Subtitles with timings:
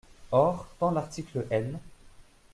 [0.31, 1.77] Or, tant l’article L.